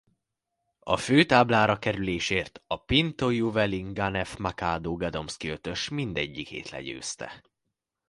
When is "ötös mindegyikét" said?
5.47-6.69